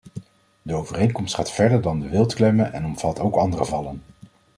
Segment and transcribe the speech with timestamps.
[0.61, 4.01] De overeenkomst gaat verder dan de wildklemmen en omvat ook andere vallen.